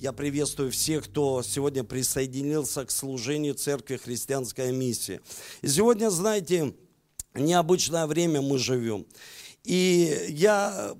[0.00, 5.20] Я приветствую всех, кто сегодня присоединился к служению Церкви Христианская миссия.
[5.60, 6.72] И сегодня, знаете,
[7.34, 9.06] необычное время мы живем.
[9.64, 10.94] И я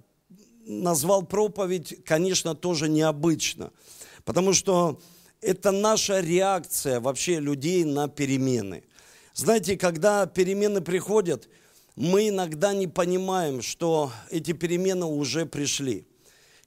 [0.66, 3.71] назвал проповедь, конечно, тоже необычно,
[4.25, 5.00] потому что
[5.43, 8.82] это наша реакция вообще людей на перемены.
[9.32, 11.49] Знаете, когда перемены приходят,
[11.94, 16.07] мы иногда не понимаем, что эти перемены уже пришли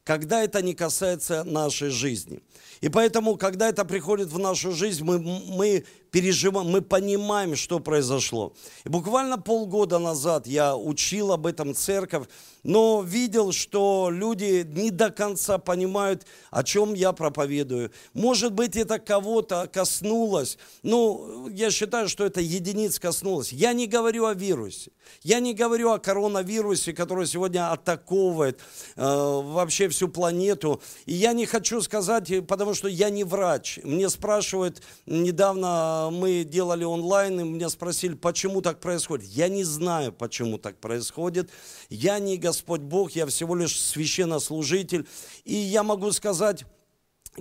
[0.03, 2.41] когда это не касается нашей жизни.
[2.81, 8.53] И поэтому, когда это приходит в нашу жизнь, мы, мы переживаем, мы понимаем, что произошло.
[8.83, 12.27] И буквально полгода назад я учил об этом церковь,
[12.63, 17.91] но видел, что люди не до конца понимают, о чем я проповедую.
[18.13, 20.57] Может быть, это кого-то коснулось.
[20.83, 23.51] Ну, я считаю, что это единиц коснулось.
[23.51, 24.91] Я не говорю о вирусе.
[25.23, 28.59] Я не говорю о коронавирусе, который сегодня атаковывает
[28.95, 30.81] э, вообще всю планету.
[31.05, 33.79] И я не хочу сказать, потому что я не врач.
[33.83, 39.27] Мне спрашивают, недавно мы делали онлайн, и меня спросили, почему так происходит.
[39.27, 41.49] Я не знаю, почему так происходит.
[41.89, 45.07] Я не Господь Бог, я всего лишь священнослужитель.
[45.43, 46.65] И я могу сказать,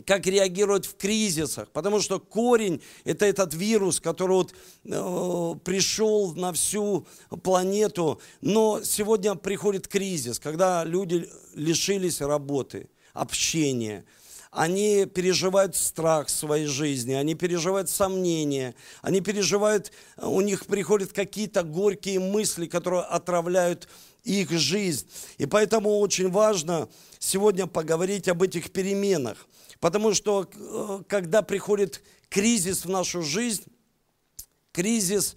[0.06, 6.52] как реагировать в кризисах, потому что корень– это этот вирус, который вот, э, пришел на
[6.52, 7.06] всю
[7.42, 14.04] планету, но сегодня приходит кризис, когда люди лишились работы, общения,
[14.50, 21.62] они переживают страх в своей жизни, они переживают сомнения, они переживают, у них приходят какие-то
[21.62, 23.88] горькие мысли, которые отравляют
[24.24, 25.08] их жизнь.
[25.38, 29.46] И поэтому очень важно сегодня поговорить об этих переменах.
[29.78, 33.64] Потому что э, когда приходит кризис в нашу жизнь,
[34.72, 35.36] кризис,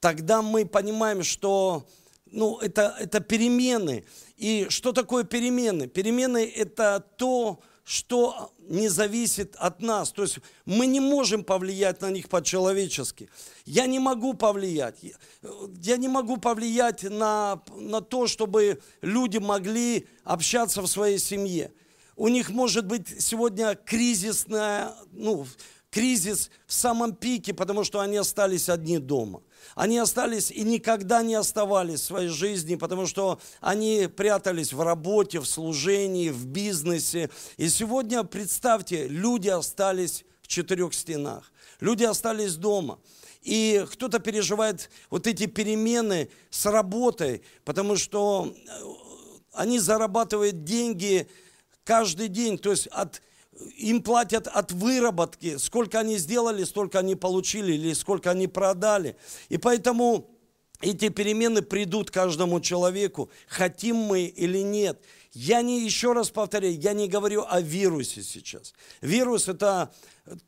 [0.00, 1.86] тогда мы понимаем, что
[2.24, 4.04] ну, это, это перемены.
[4.36, 5.86] И что такое перемены?
[5.86, 7.75] Перемены– это то, что
[8.58, 10.10] не зависит от нас.
[10.10, 13.28] То есть мы не можем повлиять на них по-человечески.
[13.64, 14.96] Я не могу повлиять.
[15.82, 21.72] Я не могу повлиять на, на то, чтобы люди могли общаться в своей семье.
[22.16, 25.46] У них может быть сегодня кризисная, ну,
[25.90, 29.42] кризис в самом пике, потому что они остались одни дома.
[29.74, 35.40] Они остались и никогда не оставались в своей жизни, потому что они прятались в работе,
[35.40, 37.30] в служении, в бизнесе.
[37.56, 41.52] И сегодня, представьте, люди остались в четырех стенах.
[41.80, 42.98] Люди остались дома.
[43.42, 48.70] И кто-то переживает вот эти перемены с работой, потому что э,
[49.52, 51.28] они зарабатывают деньги
[51.84, 53.22] каждый день, то есть от
[53.76, 59.16] им платят от выработки, сколько они сделали, столько они получили или сколько они продали.
[59.48, 60.30] И поэтому
[60.80, 65.00] эти перемены придут каждому человеку, хотим мы или нет.
[65.32, 68.74] Я не, еще раз повторяю, я не говорю о вирусе сейчас.
[69.00, 69.92] Вирус– это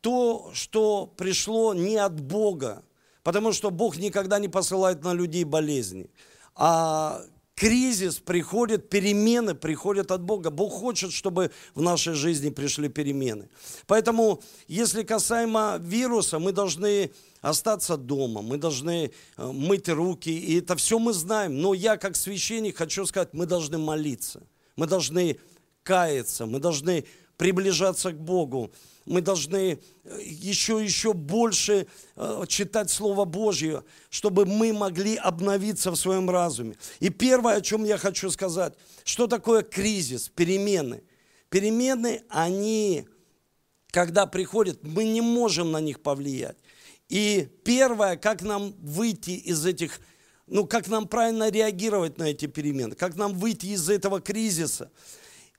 [0.00, 2.82] то, что пришло не от Бога,
[3.22, 6.10] потому что Бог никогда не посылает на людей болезни.
[6.54, 7.22] А
[7.58, 10.50] кризис приходит, перемены приходят от Бога.
[10.50, 13.48] Бог хочет, чтобы в нашей жизни пришли перемены.
[13.88, 17.10] Поэтому, если касаемо вируса, мы должны
[17.40, 21.60] остаться дома, мы должны э, мыть руки, и это все мы знаем.
[21.60, 24.40] Но я, как священник, хочу сказать, мы должны молиться,
[24.76, 25.36] мы должны
[25.82, 27.04] каяться, мы должны
[27.38, 28.70] приближаться к Богу
[29.08, 29.80] мы должны
[30.20, 36.76] еще, еще больше э, читать Слово Божье, чтобы мы могли обновиться в своем разуме.
[37.00, 41.02] И первое, о чем я хочу сказать, что такое кризис, перемены.
[41.48, 43.08] Перемены, они,
[43.90, 46.58] когда приходят, мы не можем на них повлиять.
[47.08, 50.00] И первое, как нам выйти из этих,
[50.46, 54.90] ну, как нам правильно реагировать на эти перемены, как нам выйти из этого кризиса.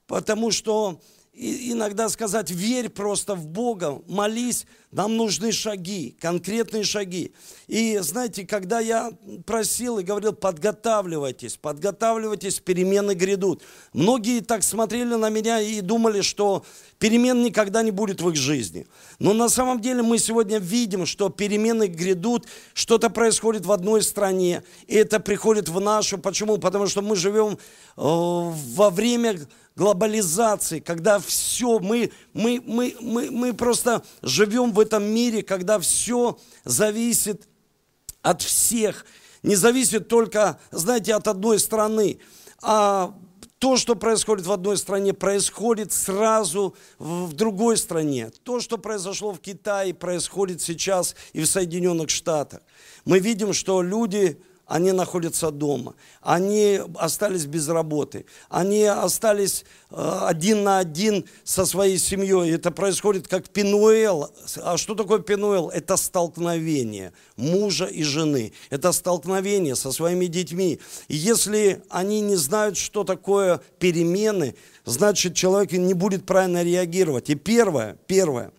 [0.05, 1.01] Потому что
[1.39, 7.31] иногда сказать, верь просто в Бога, молись, нам нужны шаги, конкретные шаги.
[7.67, 9.11] И знаете, когда я
[9.45, 13.61] просил и говорил, подготавливайтесь, подготавливайтесь, перемены грядут.
[13.93, 16.65] Многие так смотрели на меня и думали, что
[16.97, 18.87] перемен никогда не будет в их жизни.
[19.19, 24.63] Но на самом деле мы сегодня видим, что перемены грядут, что-то происходит в одной стране,
[24.87, 26.17] и это приходит в нашу.
[26.17, 26.57] Почему?
[26.57, 27.57] Потому что мы живем э,
[27.95, 29.37] во время
[29.79, 36.37] глобализации, когда все, мы, мы, мы, мы, мы просто живем в этом мире, когда все
[36.63, 37.47] зависит
[38.21, 39.05] от всех,
[39.43, 42.19] не зависит только, знаете, от одной страны,
[42.61, 43.15] а
[43.59, 48.31] то, что происходит в одной стране, происходит сразу в другой стране.
[48.43, 52.61] То, что произошло в Китае, происходит сейчас и в Соединенных Штатах.
[53.03, 60.63] Мы видим, что люди они находятся дома, они остались без работы, они остались э, один
[60.63, 62.51] на один со своей семьей.
[62.53, 64.29] Это происходит как Пинуэл.
[64.57, 65.69] А что такое Пинуэл?
[65.69, 68.53] Это столкновение мужа и жены.
[68.69, 70.79] Это столкновение со своими детьми.
[71.07, 74.55] И если они не знают, что такое перемены,
[74.85, 77.31] значит человек не будет правильно реагировать.
[77.31, 78.51] И первое, первое–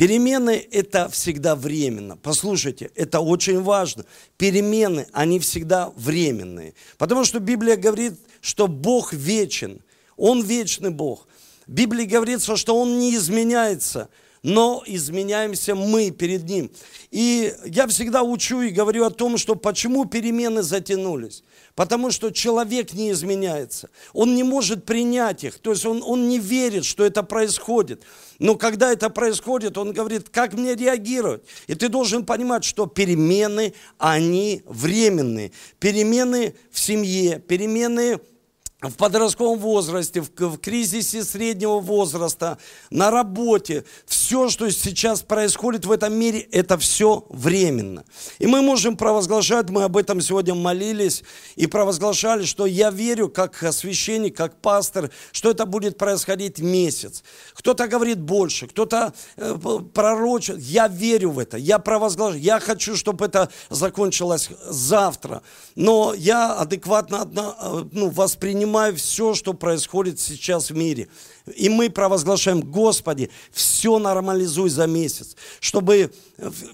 [0.00, 2.16] Перемены– это всегда временно.
[2.16, 4.06] Послушайте, это очень важно.
[4.38, 6.72] Перемены, они всегда временные.
[6.96, 9.82] Потому что Библия говорит, что Бог вечен.
[10.16, 11.28] Он вечный Бог.
[11.66, 14.08] В Библии говорится, что Он не изменяется–
[14.42, 16.70] но изменяемся мы перед Ним.
[17.10, 21.42] И я всегда учу и говорю о том, что почему перемены затянулись.
[21.74, 23.90] Потому что человек не изменяется.
[24.12, 25.58] Он не может принять их.
[25.58, 28.02] То есть он, он не верит, что это происходит.
[28.38, 31.42] Но когда это происходит, он говорит, как мне реагировать?
[31.66, 35.52] И ты должен понимать, что перемены, они временные.
[35.78, 38.20] Перемены в семье, перемены
[38.82, 42.56] в подростковом возрасте, в, в кризисе среднего возраста,
[42.90, 48.04] на работе, все, что сейчас происходит в этом мире, это все временно.
[48.38, 51.22] И мы можем провозглашать, мы об этом сегодня молились
[51.56, 57.22] и провозглашали, что я верю, как священник, как пастор, что это будет происходить месяц.
[57.54, 59.58] Кто-то говорит больше, кто-то э,
[59.92, 60.58] пророчит.
[60.58, 65.42] Я верю в это, я провозглашаю, я хочу, чтобы это закончилось завтра.
[65.74, 67.28] Но я адекватно
[67.60, 71.08] э, ну, воспринимаю принимаю все, что происходит сейчас в мире.
[71.56, 76.12] И мы провозглашаем, Господи, все нормализуй за месяц, чтобы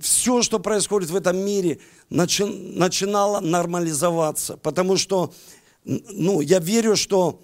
[0.03, 1.79] все, что происходит в этом мире,
[2.11, 4.59] начи, начинало нормализоваться.
[4.59, 5.33] Потому что
[5.85, 7.41] ну, я верю, что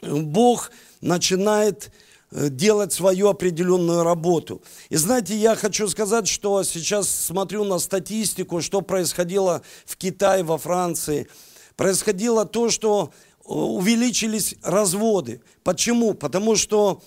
[0.00, 0.70] Бог
[1.02, 1.92] начинает
[2.30, 4.62] э, делать свою определенную работу.
[4.88, 10.56] И знаете, я хочу сказать, что сейчас смотрю на статистику, что происходило в Китае, во
[10.56, 11.28] Франции.
[11.76, 13.12] Происходило то, что
[13.44, 15.40] увеличились разводы.
[15.62, 16.14] Почему?
[16.14, 17.02] Потому что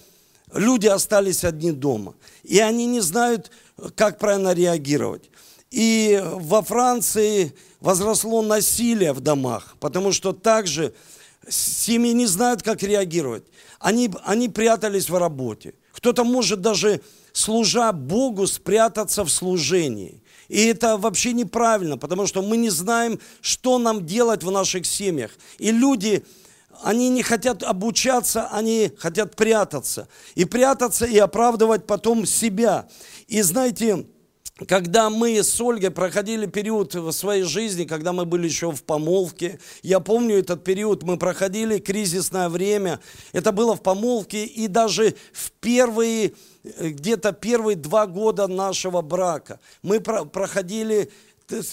[0.54, 2.16] люди остались одни дома.
[2.44, 3.52] И они не знают,
[3.96, 5.30] как правильно реагировать.
[5.72, 10.94] И во Франции возросло насилие в домах, потому что также
[11.50, 13.44] семьи не знают, как реагировать.
[13.80, 15.74] Они, они прятались в работе.
[15.92, 17.02] Кто-то может даже,
[17.34, 20.22] служа Богу, спрятаться в служении.
[20.48, 25.32] И это вообще неправильно, потому что мы не знаем, что нам делать в наших семьях.
[25.58, 26.24] И люди,
[26.84, 30.08] они не хотят обучаться, они хотят прятаться.
[30.36, 32.88] И прятаться, и оправдывать потом себя.
[33.28, 34.06] И знаете,
[34.68, 39.60] когда мы с Ольгой проходили период в своей жизни, когда мы были еще в помолвке,
[39.84, 43.02] я помню этот период, мы проходили кризисное время,
[43.34, 46.34] это было в помолвке, и даже в первые,
[46.80, 51.12] где-то первые два года нашего брака мы проходили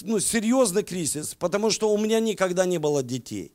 [0.01, 3.53] ну, серьезный кризис, потому что у меня никогда не было детей.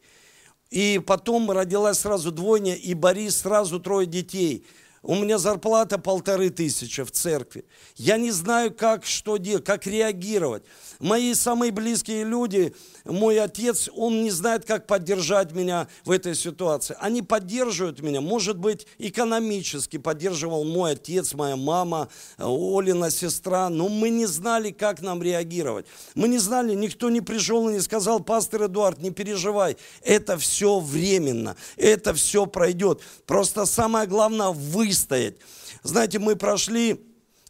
[0.71, 4.67] И потом родилась сразу двойня, и Борис сразу трое детей–
[5.03, 7.65] у меня зарплата полторы тысячи в церкви.
[7.97, 10.65] Я не знаю, как что делать, как реагировать.
[10.99, 12.75] Мои самые близкие люди,
[13.05, 16.97] мой отец, он не знает, как поддержать меня в этой ситуации.
[16.99, 24.09] Они поддерживают меня, может быть, экономически поддерживал мой отец, моя мама, Олина сестра, но мы
[24.09, 25.87] не знали, как нам реагировать.
[26.17, 30.81] Мы не знали, никто не пришел и не сказал, пастор Эдуард, не переживай, это все
[30.81, 33.03] временно, это все пройдет.
[33.25, 35.37] Просто самое главное, выстоять.
[35.85, 37.01] Знаете, мы прошли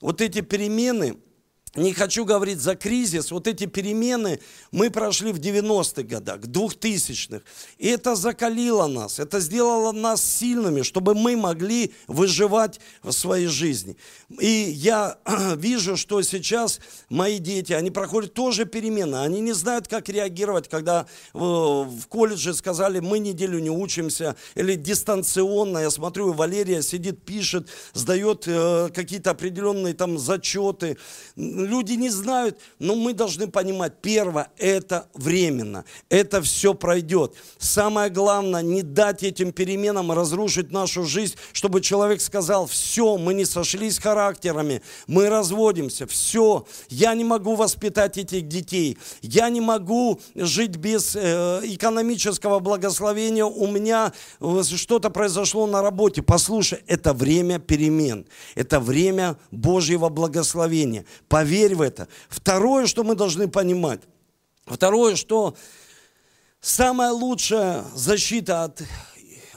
[0.03, 1.17] вот эти перемены,
[1.79, 4.41] не хочу говорить за кризис, вот эти перемены
[4.73, 7.43] мы прошли в 90-х годах, 2000-х.
[7.79, 13.97] И это закалило нас, это сделало нас сильными, чтобы мы могли выживать в своей жизни.
[14.41, 15.19] И я
[15.57, 21.07] вижу, что сейчас мои дети, они проходят тоже перемены, они не знают, как реагировать, когда
[21.33, 28.45] в колледже сказали, мы неделю не учимся, или дистанционно, я смотрю, Валерия сидит, пишет, сдает
[28.47, 30.97] э, какие-то определенные там зачеты,
[31.69, 37.35] люди не знают, но мы должны понимать, первое, это временно, это все пройдет.
[37.59, 43.45] Самое главное, не дать этим переменам разрушить нашу жизнь, чтобы человек сказал, все, мы не
[43.45, 50.77] сошлись характерами, мы разводимся, все, я не могу воспитать этих детей, я не могу жить
[50.77, 56.23] без э, экономического благословения, у меня э, что-то произошло на работе.
[56.23, 61.05] Послушай, это время перемен, это время Божьего благословения.
[61.49, 62.09] Верь в это.
[62.29, 64.01] Второе, что мы должны понимать.
[64.67, 65.57] Второе, что
[66.61, 68.83] самая лучшая защита от,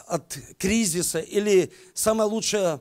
[0.08, 2.80] от кризиса или самое лучшее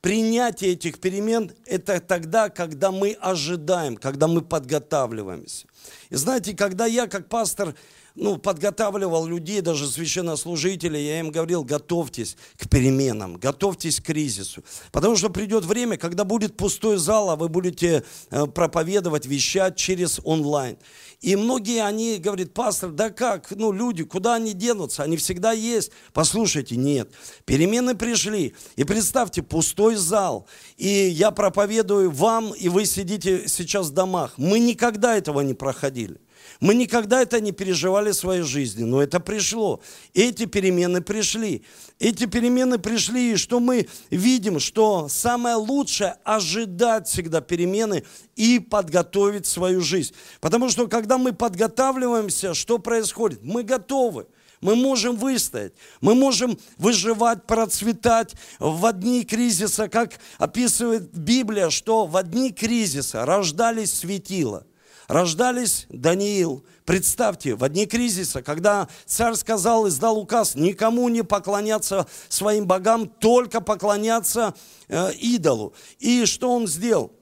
[0.00, 5.66] принятие этих перемен– это тогда, когда мы ожидаем, когда мы подготавливаемся–
[6.10, 7.74] И знаете, когда я как пастор
[8.14, 14.64] ну, подготавливал людей, даже священнослужителей, я им говорил, готовьтесь к переменам, готовьтесь к кризису.
[14.92, 20.20] Потому что придет время, когда будет пустой зал, а вы будете э, проповедовать, вещать через
[20.24, 20.76] онлайн.
[21.20, 25.02] И многие, они говорят, пастор, да как, ну, люди, куда они денутся?
[25.02, 25.92] Они всегда есть.
[26.14, 27.10] Послушайте, нет.
[27.44, 28.54] Перемены пришли.
[28.76, 30.46] И представьте, пустой зал.
[30.78, 34.34] И я проповедую вам, и вы сидите сейчас в домах.
[34.38, 36.18] Мы никогда этого не проходили.
[36.60, 39.80] Мы никогда это не переживали в своей жизни, но это пришло.
[40.12, 41.64] Эти перемены пришли.
[41.98, 48.04] Эти перемены пришли, и что мы видим, что самое лучшее– ожидать всегда перемены
[48.36, 50.14] и подготовить свою жизнь.
[50.40, 53.42] Потому что когда мы подготавливаемся, что происходит?
[53.42, 54.26] Мы готовы.
[54.60, 62.22] Мы можем выстоять, мы можем выживать, процветать в дни кризиса, как описывает Библия, что в
[62.24, 64.66] дни кризиса рождались светила
[65.10, 66.64] рождались Даниил.
[66.84, 73.60] Представьте, в одни кризиса, когда царь сказал, издал указ, никому не поклоняться своим богам, только
[73.60, 74.54] поклоняться
[74.88, 75.74] э, идолу.
[75.98, 77.12] И что он сделал?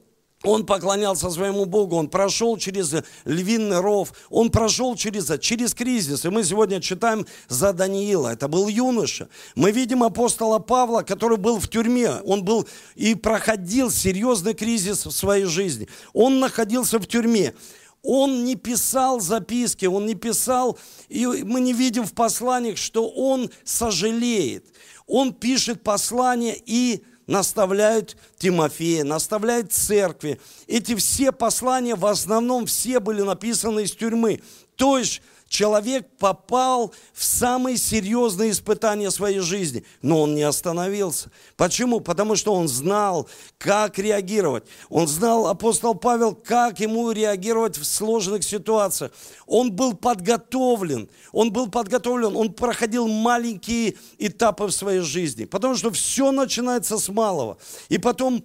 [0.43, 6.23] Он поклонялся своему Богу, он прошел через львиный ров, он прошел через, через кризис.
[6.23, 9.27] И мы сегодня читаем за Даниила, это был юноша.
[9.55, 12.65] Мы видим апостола Павла, который был в тюрьме, он был
[12.95, 15.89] и проходил серьезный кризис в своей жизни.
[16.13, 17.53] Он находился в тюрьме.
[18.01, 20.77] Он не писал записки, он не писал,
[21.09, 24.65] и мы не видим в посланиях, что он сожалеет.
[25.05, 30.39] Он пишет послание и наставляет Тимофея, наставляет церкви.
[30.67, 34.41] Эти все послания, в основном все были написаны из тюрьмы.
[34.75, 41.31] То есть человек попал в самые серьезные испытания своей жизни, но он не остановился.
[41.57, 41.99] Почему?
[41.99, 43.27] Потому что он знал,
[43.57, 44.63] как реагировать.
[44.89, 49.11] Он знал, апостол Павел, как ему реагировать в сложных ситуациях.
[49.47, 55.91] Он был подготовлен, он был подготовлен, он проходил маленькие этапы в своей жизни, потому что
[55.91, 57.57] все начинается с малого.
[57.89, 58.43] И потом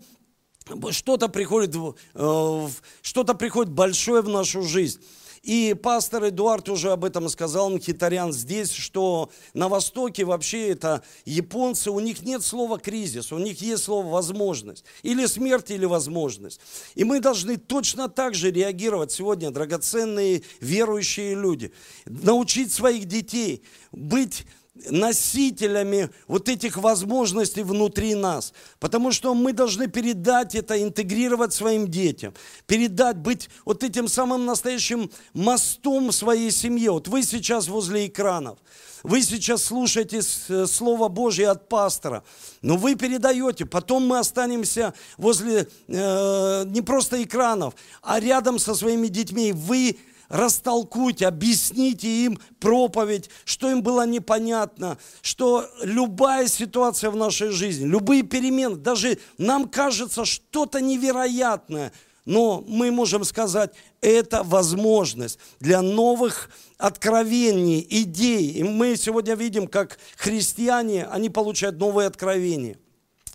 [0.91, 1.77] что-то приходит,
[2.15, 2.69] э,
[3.03, 5.01] что-то приходит большое в нашу жизнь.
[5.45, 11.91] И пастор Эдуард уже об этом сказал, Мхитарян здесь, что на Востоке вообще это японцы,
[11.91, 14.87] у них нет слова кризис, у них есть слово возможность.
[15.03, 16.61] Или смерть, или возможность.
[16.95, 21.73] И мы должны точно так же реагировать сегодня, драгоценные верующие люди.
[22.07, 24.47] Научить своих детей быть
[24.91, 28.53] носителями вот этих возможностей внутри нас.
[28.81, 32.35] Потому что мы должны передать это, интегрировать своим детям.
[32.67, 36.93] Передать, быть вот этим самым настоящим мостом своей семье.
[36.93, 38.59] Вот вы сейчас возле экранов.
[39.05, 42.25] Вы сейчас слушаете э, Слово Божье от пастора,
[42.63, 43.67] но вы передаете.
[43.67, 49.53] Потом мы останемся возле э, не просто экранов, а рядом со своими детьми.
[49.53, 49.99] Вы
[50.35, 58.25] растолкуйте, объясните им проповедь, что им было непонятно, что любая ситуация в нашей жизни, любые
[58.25, 61.93] перемены, даже нам кажется что-то невероятное,
[62.25, 68.51] но мы можем сказать, это возможность для новых откровений, идей.
[68.53, 72.77] И мы сегодня видим, как христиане, они получают новые откровения.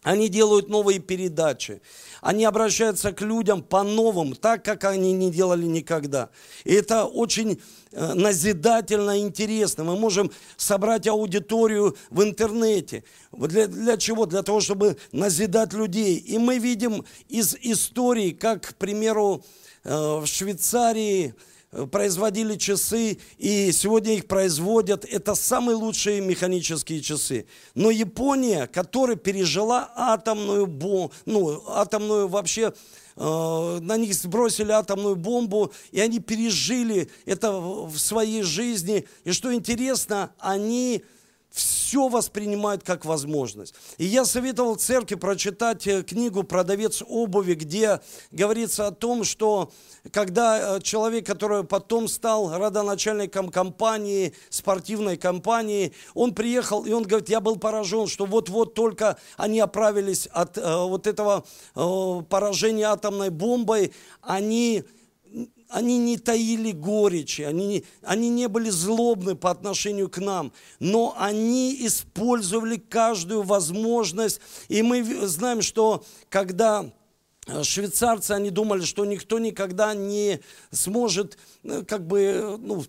[0.04, 1.82] Они делают новые передачи.
[2.22, 6.30] Они обращаются к людям по-новому, так, как они не делали никогда.
[6.64, 9.84] И это очень э, назидательно интересно.
[9.84, 13.04] Мы можем собрать аудиторию в интернете.
[13.34, 14.26] Для, для чего?
[14.26, 16.16] Для того, чтобы назидать людей.
[16.16, 19.44] И мы видим из истории, как, к примеру,
[19.84, 21.36] э, в Швейцарии
[21.92, 25.06] производили часы, и сегодня их производят.
[25.06, 27.46] Это самые лучшие механические часы.
[27.76, 32.74] Но Япония, которая пережила атомную бомбу, ну, атомную вообще,
[33.16, 39.06] э, на них сбросили атомную бомбу, и они пережили это в своей жизни.
[39.24, 41.04] И что интересно, они
[41.52, 43.74] все воспринимают как возможность.
[43.98, 48.00] И я советовал церкви прочитать э, книгу «Продавец обуви», где
[48.32, 49.72] говорится о том, что
[50.12, 57.30] когда э, человек, который потом стал родоначальником компании, спортивной компании, он приехал, и он говорит,
[57.30, 63.32] я был поражен, что вот-вот только они оправились от э, вот этого э, поражения атомной
[63.32, 63.92] бомбой,
[64.22, 64.84] они
[65.70, 71.16] они не таили горечи, они не, они не были злобны по отношению к нам, но
[71.18, 74.42] они использовали каждую возможность.
[74.68, 76.92] И мы знаем, что когда
[77.46, 82.84] э, швейцарцы, они думали, что никто никогда не сможет, э, как бы, ну,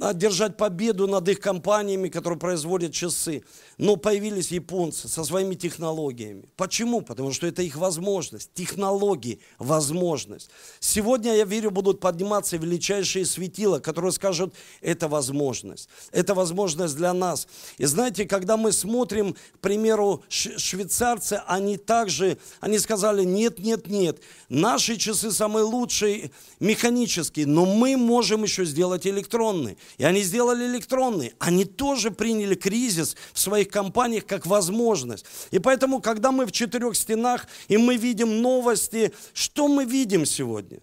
[0.00, 3.42] одержать победу над их компаниями, которые производят часы.
[3.78, 6.44] Но появились японцы со своими технологиями.
[6.56, 7.00] Почему?
[7.00, 8.52] Потому что это их возможность.
[8.54, 10.50] Технологии– возможность.
[10.80, 15.88] Сегодня, я верю, будут подниматься величайшие светила, которые скажут, это возможность.
[16.12, 17.48] Это возможность для нас.
[17.78, 24.20] И знаете, когда мы смотрим, к примеру, швейцарцы, они также, они сказали, нет, нет, нет,
[24.48, 26.30] наши часы самые лучшие
[26.60, 29.76] механические, но мы можем еще сделать электронные.
[29.98, 31.34] И они сделали электронные.
[31.38, 35.24] Они тоже приняли кризис в своих компаниях как возможность.
[35.50, 40.80] И поэтому, когда мы в четырех стенах, и мы видим новости, что мы видим сегодня?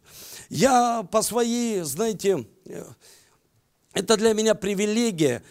[0.49, 2.45] Я по своей, знаете,
[3.93, 5.43] это для меня привилегия,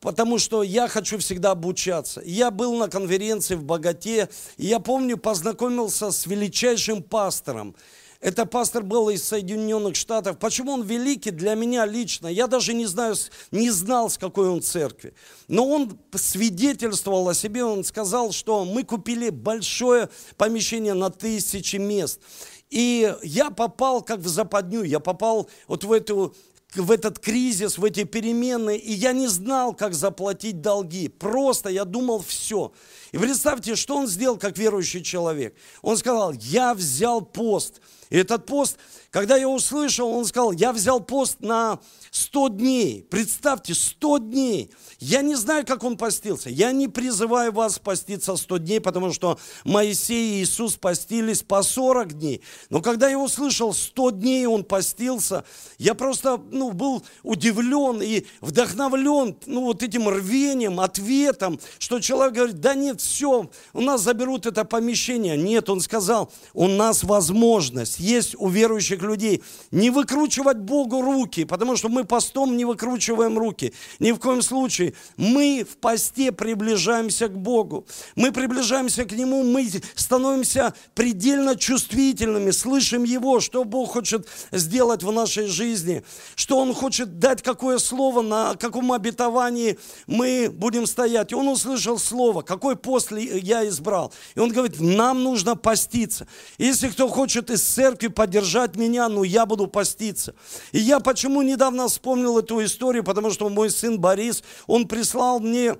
[0.00, 2.22] потому что я хочу всегда обучаться.
[2.24, 7.74] Я был на конференции в Богате, и я помню, познакомился с величайшим пастором–
[8.26, 10.40] это пастор был из Соединенных Штатов.
[10.40, 12.26] Почему он великий для меня лично?
[12.26, 13.14] Я даже не знаю,
[13.52, 15.14] не знал, с какой он церкви.
[15.46, 22.20] Но он свидетельствовал о себе, он сказал, что мы купили большое помещение на тысячи мест.
[22.68, 26.34] И я попал как в западню, я попал вот в эту
[26.74, 31.08] в этот кризис, в эти перемены, и я не знал, как заплатить долги.
[31.08, 32.72] Просто я думал все.
[33.12, 35.56] И представьте, что он сделал как верующий человек.
[35.82, 37.80] Он сказал, я взял пост–
[38.10, 38.78] и этот пост,
[39.16, 41.78] когда я услышал, он сказал, я взял пост на
[42.10, 43.06] 100 дней.
[43.08, 44.70] Представьте, 100 дней.
[44.98, 46.50] Я не знаю, как он постился.
[46.50, 52.12] Я не призываю вас поститься 100 дней, потому что Моисей и Иисус постились по 40
[52.12, 52.42] дней.
[52.68, 55.44] Но когда я услышал, 100 дней он постился,
[55.78, 62.60] я просто ну, был удивлен и вдохновлен ну, вот этим рвением, ответом, что человек говорит,
[62.60, 65.38] да нет, все, у нас заберут это помещение.
[65.38, 71.76] Нет, он сказал, у нас возможность есть у верующих людей не выкручивать Богу руки, потому
[71.76, 73.72] что мы постом не выкручиваем руки.
[73.98, 74.94] Ни в коем случае.
[75.16, 77.86] Мы в посте приближаемся к Богу.
[78.14, 85.12] Мы приближаемся к Нему, мы становимся предельно чувствительными, слышим Его, что Бог хочет сделать в
[85.12, 86.02] нашей жизни,
[86.34, 91.32] что Он хочет дать какое слово, на каком обетовании мы будем стоять.
[91.32, 94.12] Он услышал слово, какой пост я избрал.
[94.34, 96.26] И Он говорит, нам нужно поститься.
[96.58, 100.34] Если кто хочет из церкви поддержать меня, ну я буду поститься.
[100.72, 105.76] И я почему недавно вспомнил эту историю, потому что мой сын Борис, он прислал мне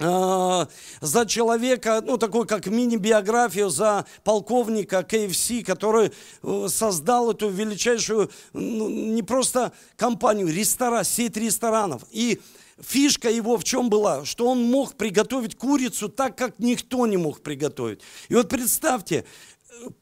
[0.00, 0.68] а,
[1.00, 8.88] за человека, ну, такой как мини-биографию за полковника КФС, который э, создал эту величайшую, ну,
[8.88, 12.04] не просто компанию, ресторан, сеть ресторанов.
[12.12, 12.40] И
[12.80, 14.24] фишка его в чем была?
[14.24, 18.00] Что он мог приготовить курицу так, как никто не мог приготовить.
[18.28, 19.24] И вот представьте,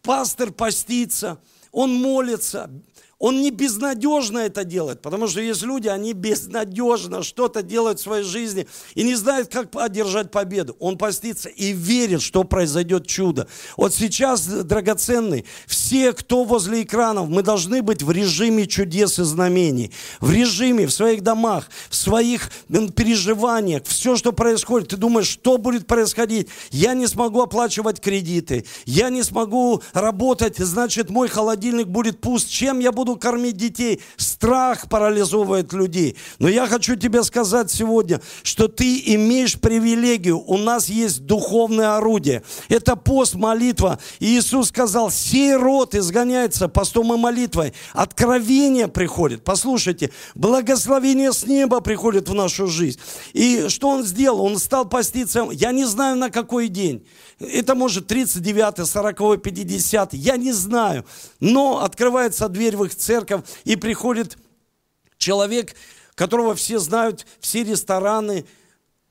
[0.02, 1.38] пастор постится,
[1.76, 2.70] он молится,
[3.18, 8.24] он не безнадежно это делает, потому что есть люди, они безнадежно что-то делают в своей
[8.24, 10.76] жизни и не знают, как одержать победу.
[10.80, 13.48] Он постится и верит, что произойдет чудо.
[13.78, 19.92] Вот сейчас, драгоценный, все, кто возле экранов, мы должны быть в режиме чудес и знамений,
[20.20, 24.88] в режиме, в своих домах, в своих переживаниях, все, что происходит.
[24.88, 26.48] Ты думаешь, что будет происходить?
[26.70, 32.50] Я не смогу оплачивать кредиты, я не смогу работать, значит, мой холодильник будет пуст.
[32.50, 34.00] Чем я буду буду кормить детей.
[34.16, 36.16] Страх парализовывает людей.
[36.38, 40.38] Но я хочу тебе сказать сегодня, что ты имеешь привилегию.
[40.38, 42.42] У нас есть духовное орудие.
[42.68, 43.98] Это пост, молитва.
[44.18, 47.72] И Иисус сказал, сей род изгоняется постом и молитвой.
[47.92, 49.44] Откровение приходит.
[49.44, 52.98] Послушайте, благословение с неба приходит в нашу жизнь.
[53.32, 54.42] И что он сделал?
[54.44, 57.06] Он стал поститься, я не знаю на какой день.
[57.38, 61.04] Это может 39, 40, 50, я не знаю.
[61.38, 64.36] Но открывается дверь в их церковь, и приходит
[65.18, 65.74] человек,
[66.14, 68.46] которого все знают, все рестораны,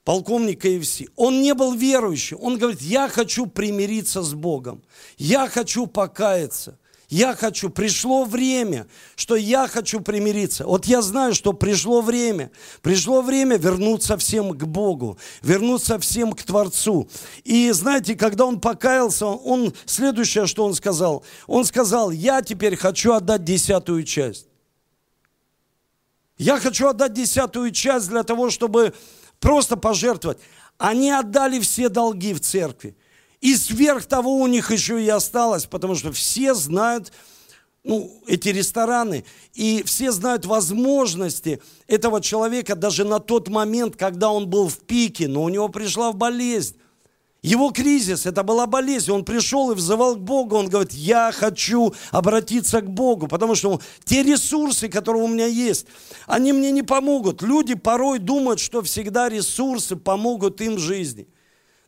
[0.03, 1.01] полковник КФС.
[1.15, 2.37] Он не был верующим.
[2.41, 4.83] Он говорит, я хочу примириться с Богом.
[5.17, 6.77] Я хочу покаяться.
[7.09, 10.65] Я хочу, пришло время, что я хочу примириться.
[10.65, 12.51] Вот я знаю, что пришло время.
[12.81, 17.07] Пришло время вернуться всем к Богу, вернуться всем к Творцу.
[17.43, 23.13] И знаете, когда он покаялся, он, следующее, что он сказал, он сказал, я теперь хочу
[23.13, 24.47] отдать десятую часть.
[26.37, 28.93] Я хочу отдать десятую часть для того, чтобы
[29.39, 30.39] просто пожертвовать.
[30.77, 32.95] Они отдали все долги в церкви.
[33.45, 37.13] И сверх того у них еще и осталось, потому что все знают
[37.83, 44.49] ну, эти рестораны, и все знают возможности этого человека даже на тот момент, когда он
[44.49, 46.75] был в пике, но у него пришла болезнь.
[47.43, 49.11] Его кризис, это была болезнь.
[49.11, 50.55] Он пришел и взывал к Богу.
[50.55, 55.85] Он говорит, я хочу обратиться к Богу, потому что те ресурсы, которые у меня есть,
[56.25, 57.43] они мне не помогут.
[57.43, 61.27] Люди порой думают, что всегда ресурсы помогут им в жизни.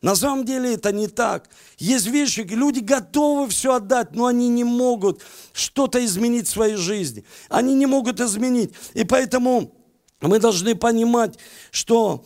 [0.01, 1.49] На самом деле это не так.
[1.77, 5.21] Есть вещи, люди готовы все отдать, но они не могут
[5.53, 7.25] что-то изменить в своей жизни.
[7.49, 8.73] Они не могут изменить.
[8.93, 9.73] И поэтому
[10.21, 11.37] мы должны понимать,
[11.71, 12.25] что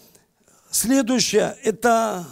[0.70, 2.26] следующее– это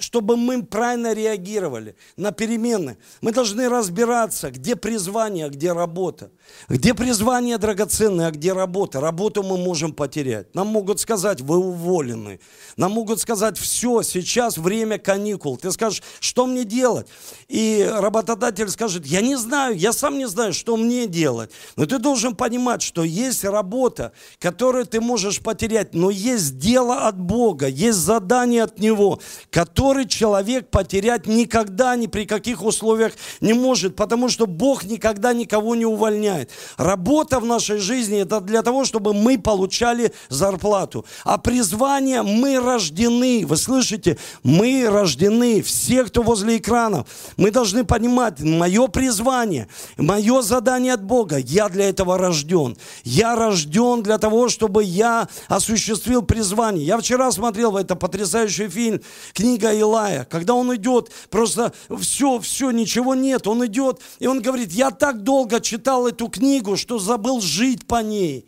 [0.00, 2.96] чтобы мы правильно реагировали на перемены.
[3.20, 6.30] Мы должны разбираться, где призвание, а где работа.
[6.68, 9.00] Где призвание драгоценное, а где работа.
[9.00, 10.54] Работу мы можем потерять.
[10.54, 12.40] Нам могут сказать, вы уволены.
[12.76, 15.56] Нам могут сказать, все, сейчас время каникул.
[15.56, 17.06] Ты скажешь, что мне делать?
[17.48, 21.50] И работодатель скажет, я не знаю, я сам не знаю, что мне делать.
[21.76, 27.18] Но ты должен понимать, что есть работа, которую ты можешь потерять, но есть дело от
[27.18, 33.54] Бога, есть задание от Него, которое который человек потерять никогда, ни при каких условиях не
[33.54, 36.50] может, потому что Бог никогда никого не увольняет.
[36.76, 41.06] Работа в нашей жизни– это для того, чтобы мы получали зарплату.
[41.24, 43.46] А призвание– мы рождены.
[43.46, 44.18] Вы слышите?
[44.42, 45.62] Мы рождены.
[45.62, 47.06] Все, кто возле экранов.
[47.38, 51.38] Мы должны понимать, мое призвание, мое задание от Бога.
[51.38, 52.76] Я для этого рожден.
[53.04, 56.84] Я рожден для того, чтобы я осуществил призвание.
[56.84, 59.00] Я вчера смотрел это потрясающий фильм,
[59.32, 64.72] книга Илая, когда он идет, просто все, все, ничего нет, он идет, и он говорит,
[64.72, 68.46] я так долго читал эту книгу, что забыл жить по ней.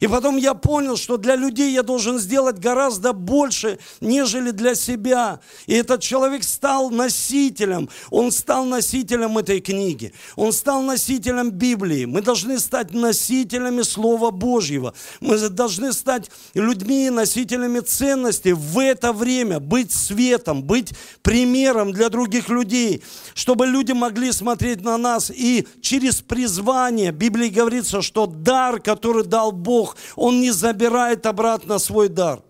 [0.00, 5.40] И потом я понял, что для людей я должен сделать гораздо больше, нежели для себя.
[5.66, 12.04] И этот человек стал носителем, он стал носителем этой книги, он стал носителем Библии.
[12.04, 14.94] Мы должны стать носителями Слова Божьего.
[15.20, 22.48] Мы должны стать людьми, носителями ценностей в это время, быть светом, быть примером для других
[22.48, 23.02] людей,
[23.34, 29.50] чтобы люди могли смотреть на нас и через призвание, Библии говорится, что дар, который дал
[29.50, 32.42] Бог, Бог, Он не забирает обратно свой дар.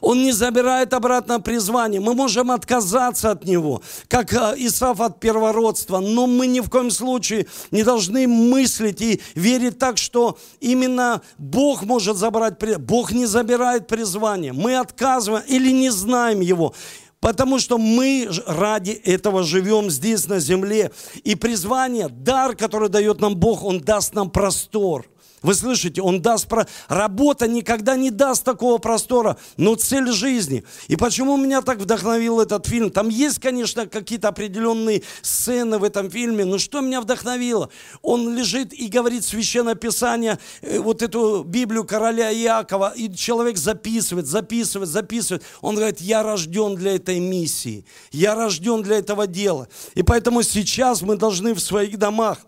[0.00, 2.00] Он не забирает обратно призвание.
[2.00, 6.90] Мы можем отказаться от него, как э, Исаф от первородства, но мы ни в коем
[6.90, 12.84] случае не должны мыслить и верить так, что именно Бог может забрать призвание.
[12.84, 14.52] Бог не забирает призвание.
[14.52, 16.74] Мы отказываем или не знаем его.
[17.20, 20.90] Потому что мы ради этого живем здесь на земле.
[21.22, 25.06] И призвание, дар, который дает нам Бог, Он даст нам простор–
[25.42, 26.66] вы слышите, он даст про...
[26.88, 30.64] Работа никогда не даст такого простора, но цель жизни.
[30.88, 32.90] И почему меня так вдохновил этот фильм?
[32.90, 37.70] Там есть, конечно, какие-то определенные сцены в этом фильме, но что меня вдохновило?
[38.02, 44.26] Он лежит и говорит Священное Писание, э, вот эту Библию короля Иакова, и человек записывает,
[44.26, 45.42] записывает, записывает.
[45.62, 49.68] Он говорит, я рожден для этой миссии, я рожден для этого дела.
[49.94, 52.40] И поэтому сейчас мы должны в своих домах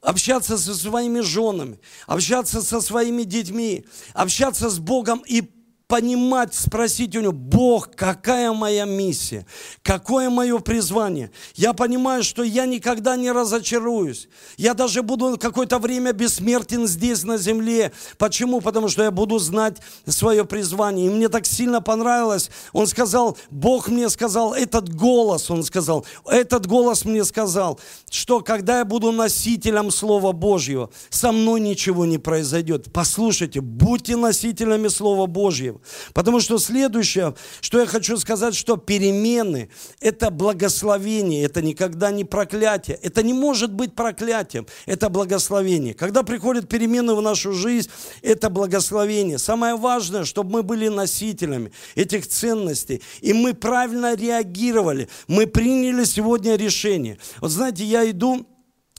[0.00, 3.84] общаться со своими женами, общаться со своими детьми,
[4.14, 5.42] общаться с Богом и
[5.88, 9.46] понимать, спросить у него, Бог, какая моя миссия,
[9.82, 11.30] какое мое призвание.
[11.54, 14.28] Я понимаю, что я никогда не разочаруюсь.
[14.58, 17.92] Я даже буду какое-то время бессмертен здесь, на земле.
[18.18, 18.60] Почему?
[18.60, 21.06] Потому что я буду знать свое призвание.
[21.06, 22.50] И мне так сильно понравилось.
[22.74, 28.80] Он сказал, Бог мне сказал, этот голос, он сказал, этот голос мне сказал, что когда
[28.80, 32.92] я буду носителем Слова Божьего, со мной ничего не произойдет.
[32.92, 35.77] Послушайте, будьте носителями Слова Божьего.
[36.14, 42.98] Потому что следующее, что я хочу сказать, что перемены– это благословение, это никогда не проклятие.
[43.02, 45.94] Это не может быть проклятием, это благословение.
[45.94, 47.90] Когда приходят перемены в нашу жизнь,
[48.22, 49.38] это благословение.
[49.38, 55.08] Самое важное, чтобы мы были носителями этих ценностей, и мы правильно реагировали.
[55.26, 57.18] Мы приняли сегодня решение.
[57.40, 58.46] Вот знаете, я иду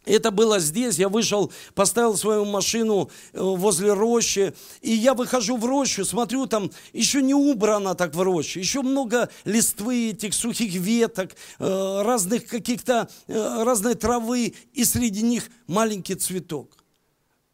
[0.10, 5.66] это было здесь, я вышел, поставил свою машину э, возле рощи, и я выхожу в
[5.66, 11.36] рощу, смотрю, там еще не убрано так в роще, еще много листвы этих сухих веток,
[11.60, 16.80] э, разных каких-то, э, разной травы, и среди них маленький цветок.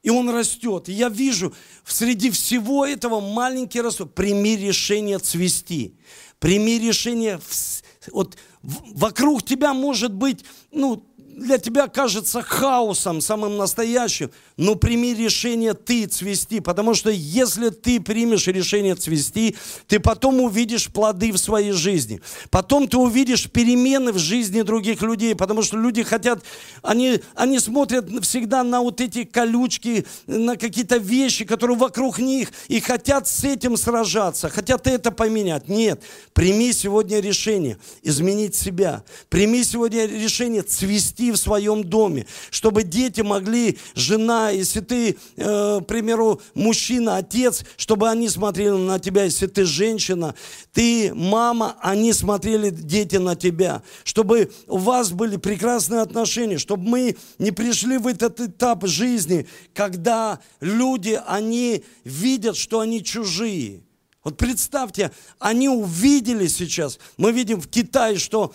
[0.05, 0.87] И он растет.
[0.87, 1.51] И я вижу,
[1.83, 4.13] среди всего этого маленький растет.
[4.13, 5.95] Прими решение цвести.
[6.37, 7.39] Прими решение,
[8.11, 11.03] вот вокруг тебя может быть, ну,
[11.35, 17.99] для тебя кажется хаосом самым настоящим, но прими решение ты цвести, потому что если ты
[17.99, 19.55] примешь решение цвести,
[19.87, 22.21] ты потом увидишь плоды в своей жизни.
[22.49, 26.41] Потом ты увидишь перемены в жизни других людей, потому что люди хотят,
[26.81, 32.79] они, они смотрят всегда на вот эти колючки, на какие-то вещи, которые вокруг них, и
[32.79, 35.67] хотят с этим сражаться, хотят это поменять.
[35.67, 36.01] Нет,
[36.33, 39.03] прими сегодня решение изменить себя.
[39.27, 45.85] Прими сегодня решение цвести в своем доме, чтобы дети могли, жена, если ты, э, к
[45.87, 50.35] примеру, мужчина, отец, чтобы они смотрели на тебя, если ты женщина,
[50.73, 57.15] ты мама, они смотрели, дети, на тебя, чтобы у вас были прекрасные отношения, чтобы мы
[57.39, 63.81] не пришли в этот этап жизни, когда люди, они видят, что они чужие.
[64.23, 68.53] Вот представьте, они увидели сейчас, мы видим в Китае, что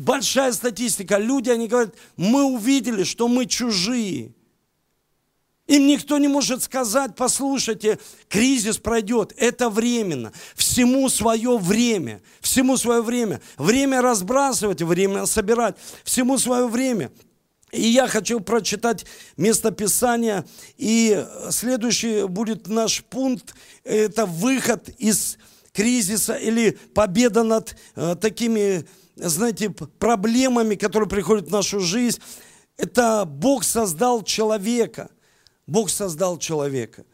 [0.00, 4.32] большая статистика, люди, они говорят, мы увидели, что мы чужие.
[5.66, 10.32] Им никто не может сказать, послушайте, кризис пройдет, это временно.
[10.56, 13.40] Всему свое время, всему свое время.
[13.56, 17.12] Время разбрасывать, время собирать, всему свое время.
[17.70, 20.44] И я хочу прочитать местописание,
[20.76, 25.38] и следующий будет наш пункт, это выход из
[25.72, 28.84] кризиса или победа над э, такими,
[29.28, 32.20] знаете, проблемами, которые приходят в нашу жизнь.
[32.76, 35.10] Это Бог создал человека.
[35.66, 37.04] Бог создал человека.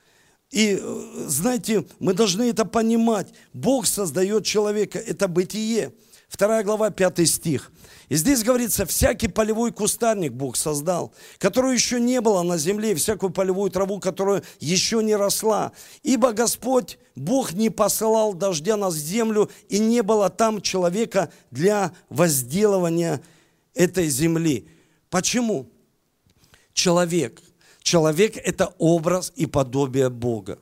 [0.51, 3.29] И, э, знаете, мы должны это понимать.
[3.53, 4.99] Бог создает человека.
[4.99, 5.93] Это бытие.
[6.29, 7.71] Вторая глава, пятый стих.
[8.09, 13.31] И здесь говорится, всякий полевой кустарник Бог создал, которого еще не было на земле, всякую
[13.31, 15.73] полевую траву, которая еще не росла.
[16.05, 23.23] Ибо Господь, Бог не посылал дождя на землю, и не было там человека для возделывания
[23.75, 24.69] этой земли.
[25.11, 25.69] Почему?
[26.75, 27.43] Человек.
[27.83, 30.61] Человек– это образ и подобие Бога.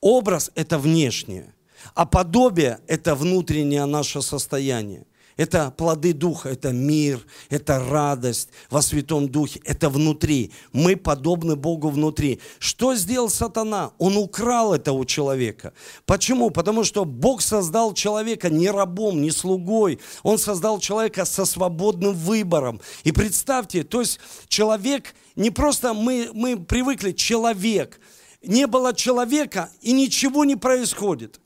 [0.00, 1.54] Образ– это внешнее,
[1.94, 9.28] а подобие– это внутреннее наше состояние– это плоды Духа, это мир, это радость во Святом
[9.28, 10.50] Духе, это внутри.
[10.72, 12.40] Мы подобны Богу внутри.
[12.58, 13.92] Что сделал сатана?
[13.98, 15.74] Он украл это у человека.
[16.06, 16.50] Почему?
[16.50, 20.00] Потому что Бог создал человека не рабом, не слугой.
[20.22, 22.80] Он создал человека со свободным выбором.
[23.04, 24.18] И представьте, то есть
[24.48, 28.00] человек, не просто мы, мы привыкли, человек.
[28.42, 31.40] Не было человека, и ничего не происходит.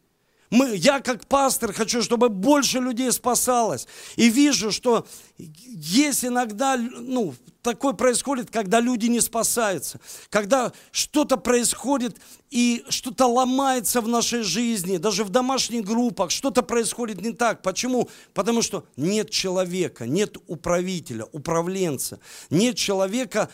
[0.50, 3.86] Мы, я как пастор хочу, чтобы больше людей спасалось.
[4.16, 5.06] И вижу, что
[5.38, 10.00] есть иногда, ну, такое происходит, когда люди не спасаются.
[10.28, 12.16] Когда что-то происходит
[12.50, 17.62] и что-то ломается в нашей жизни, даже в домашних группах, что-то происходит не так.
[17.62, 18.08] Почему?
[18.34, 22.18] Потому что нет человека, нет управителя, управленца,
[22.50, 23.50] нет человека,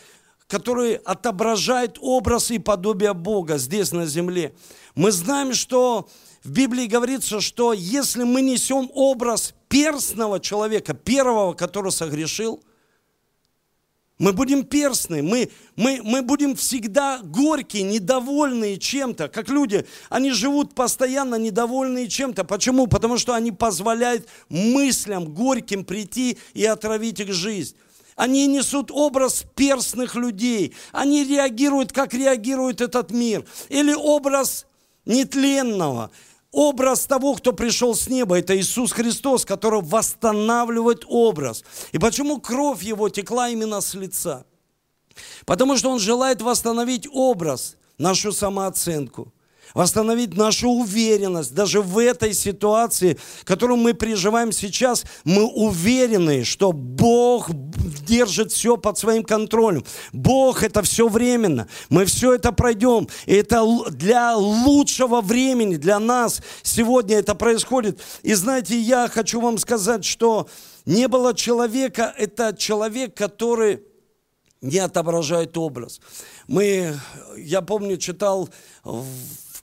[0.46, 4.54] который отображает образ и подобие Бога здесь на земле.
[4.94, 6.08] Мы знаем, что
[6.46, 12.62] в Библии говорится, что если мы несем образ перстного человека, первого, который согрешил,
[14.18, 19.28] мы будем перстны, мы, мы, мы будем всегда горькие, недовольные чем-то.
[19.28, 22.44] Как люди, они живут постоянно недовольные чем-то.
[22.44, 22.86] Почему?
[22.86, 27.76] Потому что они позволяют мыслям горьким прийти и отравить их жизнь.
[28.14, 30.74] Они несут образ перстных людей.
[30.92, 33.44] Они реагируют, как реагирует этот мир.
[33.68, 34.64] Или образ
[35.04, 36.10] нетленного
[36.56, 41.62] образ того, кто пришел с неба, это Иисус Христос, который восстанавливает образ.
[41.92, 44.46] И почему кровь его текла именно с лица?
[45.44, 49.32] Потому что он желает восстановить образ, нашу самооценку
[49.74, 51.54] восстановить нашу уверенность.
[51.54, 57.50] Даже в этой ситуации, которую мы переживаем сейчас, мы уверены, что Бог
[58.06, 59.84] держит все под своим контролем.
[60.12, 61.68] Бог это все временно.
[61.88, 63.08] Мы все это пройдем.
[63.26, 68.00] И это для лучшего времени, для нас сегодня это происходит.
[68.22, 70.48] И знаете, я хочу вам сказать, что
[70.84, 73.82] не было человека, это человек, который
[74.62, 76.00] не отображает образ.
[76.46, 76.94] Мы,
[77.36, 78.48] я помню, читал
[78.84, 79.06] в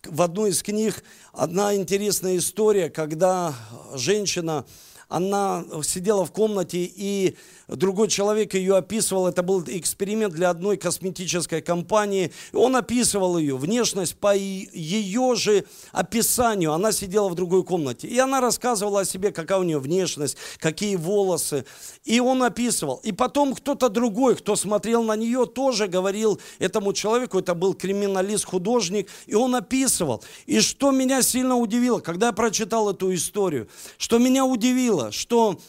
[0.08, 3.54] в одной из книг одна интересная история, когда
[3.94, 4.66] женщина,
[5.10, 7.36] она сидела в комнате, и
[7.68, 14.16] другой человек ее описывал, это был эксперимент для одной косметической компании, он описывал ее, внешность
[14.16, 19.60] по ее же описанию, она сидела в другой комнате, и она рассказывала о себе, какая
[19.60, 21.66] у нее внешность, какие волосы,
[22.04, 23.00] и он описывал.
[23.04, 28.46] И потом кто-то другой, кто смотрел на нее, тоже говорил этому человеку, это был криминалист,
[28.46, 30.24] художник, и он описывал.
[30.46, 35.60] И что меня сильно удивило, когда я прочитал эту историю, что меня удивило, что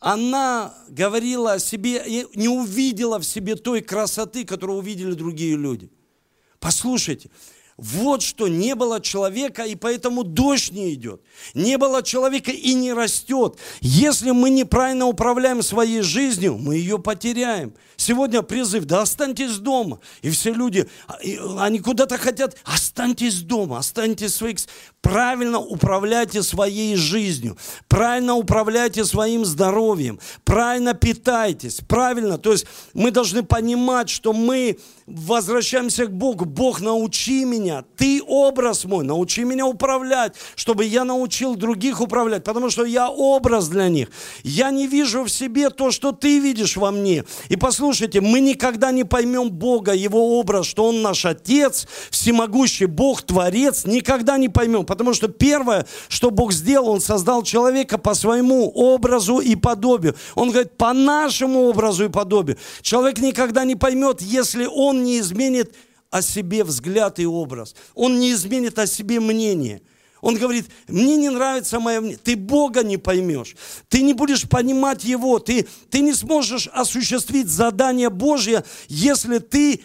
[0.00, 5.90] она говорила о себе, не увидела в себе той красоты, которую увидели другие люди.
[6.60, 7.30] Послушайте,
[7.78, 11.22] вот что, не было человека, и поэтому дождь не идет.
[11.54, 13.56] Не было человека и не растет.
[13.80, 17.72] Если мы неправильно управляем своей жизнью, мы ее потеряем.
[17.96, 20.00] Сегодня призыв, да останьтесь дома.
[20.22, 21.18] И все люди, а,
[21.64, 24.58] они куда-то хотят, останьтесь дома, останьтесь своих...
[25.00, 32.36] Правильно управляйте своей жизнью, правильно управляйте своим здоровьем, правильно питайтесь, правильно.
[32.36, 36.44] То есть мы должны понимать, что мы возвращаемся к Богу.
[36.44, 42.70] Бог, научи меня, ты образ мой, научи меня управлять, чтобы я научил других управлять, потому
[42.70, 44.08] что я образ для них.
[44.42, 47.24] Я не вижу в себе то, что ты видишь во мне.
[47.48, 53.22] И послушайте, мы никогда не поймем Бога, Его образ, что Он наш Отец, всемогущий Бог,
[53.22, 58.70] Творец, никогда не поймем, потому что первое, что Бог сделал, Он создал человека по своему
[58.74, 60.14] образу и подобию.
[60.34, 62.58] Он говорит, по нашему образу и подобию.
[62.82, 65.74] Человек никогда не поймет, если он он не изменит
[66.10, 67.74] о себе взгляд и образ.
[67.94, 69.82] Он не изменит о себе мнение.
[70.20, 72.18] Он говорит, мне не нравится мое мнение.
[72.22, 73.54] Ты Бога не поймешь.
[73.88, 75.38] Ты не будешь понимать Его.
[75.38, 79.82] Ты, ты не сможешь осуществить задание Божье, если ты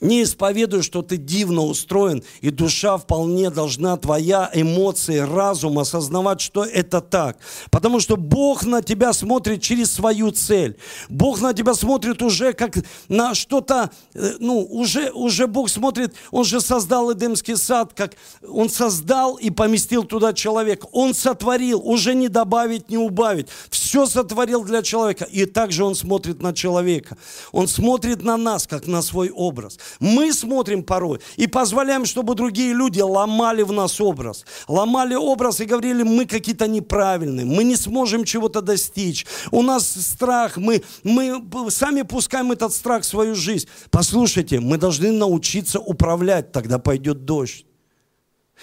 [0.00, 6.64] не исповедуй, что ты дивно устроен, и душа вполне должна, твоя эмоции, разум осознавать, что
[6.64, 7.38] это так.
[7.70, 10.76] Потому что Бог на тебя смотрит через свою цель.
[11.08, 12.76] Бог на тебя смотрит уже как
[13.08, 18.14] на что-то, э, ну, уже, уже Бог смотрит, Он же создал Эдемский сад, как
[18.46, 20.86] Он создал и поместил туда человека.
[20.92, 23.48] Он сотворил, уже не добавить, не убавить.
[23.70, 25.24] Все сотворил для человека.
[25.24, 27.16] И также Он смотрит на человека.
[27.52, 29.78] Он смотрит на нас, как на свой образ.
[30.00, 34.44] Мы смотрим порой и позволяем, чтобы другие люди ломали в нас образ.
[34.68, 39.26] Ломали образ и говорили, мы какие-то неправильные, мы не сможем чего-то достичь.
[39.50, 43.68] У нас страх, мы, мы сами пускаем этот страх в свою жизнь.
[43.90, 47.66] Послушайте, мы должны научиться управлять, тогда пойдет дождь.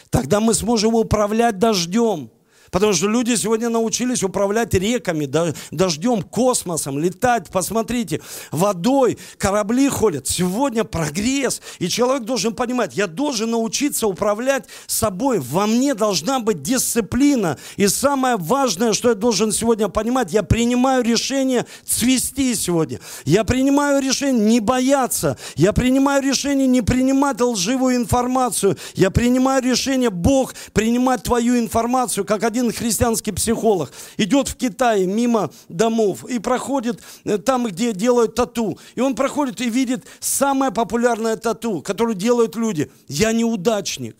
[0.09, 2.29] Тогда мы сможем управлять дождем.
[2.71, 5.29] Потому что люди сегодня научились управлять реками,
[5.71, 7.49] дождем, космосом, летать.
[7.49, 10.27] Посмотрите, водой, корабли ходят.
[10.27, 11.61] Сегодня прогресс.
[11.79, 15.39] И человек должен понимать, я должен научиться управлять собой.
[15.39, 17.57] Во мне должна быть дисциплина.
[17.75, 23.01] И самое важное, что я должен сегодня понимать, я принимаю решение цвести сегодня.
[23.25, 25.37] Я принимаю решение не бояться.
[25.57, 28.77] Я принимаю решение не принимать лживую информацию.
[28.95, 35.05] Я принимаю решение, Бог, принимать твою информацию, как один один христианский психолог идет в Китае
[35.07, 38.77] мимо домов и проходит э, там, где делают тату.
[38.95, 42.91] И он проходит и видит самое популярное тату, которое делают люди.
[43.07, 44.17] Я неудачник.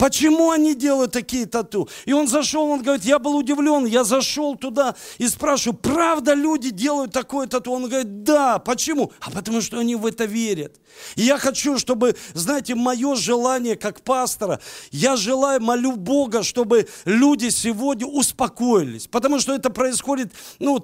[0.00, 1.86] Почему они делают такие тату?
[2.06, 6.70] И он зашел, он говорит, я был удивлен, я зашел туда и спрашиваю, правда люди
[6.70, 7.72] делают такое тату?
[7.72, 9.12] Он говорит, да, почему?
[9.20, 10.80] А потому что они в это верят.
[11.16, 17.50] И я хочу, чтобы, знаете, мое желание как пастора, я желаю, молю Бога, чтобы люди
[17.50, 19.06] сегодня успокоились.
[19.06, 20.82] Потому что это происходит, ну,